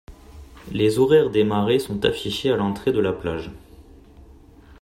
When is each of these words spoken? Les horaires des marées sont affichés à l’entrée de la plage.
Les 0.71 0.97
horaires 0.97 1.29
des 1.29 1.43
marées 1.43 1.77
sont 1.77 2.03
affichés 2.05 2.49
à 2.49 2.55
l’entrée 2.55 2.91
de 2.91 2.99
la 2.99 3.13
plage. 3.13 3.51